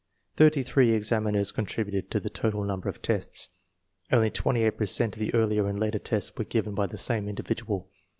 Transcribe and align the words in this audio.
Thirty 0.35 0.63
three 0.63 0.95
ex 0.95 1.11
aminers 1.11 1.53
contributed 1.53 2.09
to 2.09 2.19
the 2.19 2.31
total 2.31 2.63
number 2.63 2.89
of 2.89 3.03
tests. 3.03 3.49
1 4.09 4.17
Only 4.17 4.31
twenty 4.31 4.63
eight 4.63 4.75
per 4.79 4.87
cent 4.87 5.15
of 5.15 5.19
the 5.19 5.31
earlier 5.35 5.67
and 5.67 5.79
later 5.79 5.99
tests 5.99 6.35
were 6.35 6.43
given 6.43 6.73
by 6.73 6.87
the 6.87 6.97
same 6.97 7.29
individual. 7.29 7.87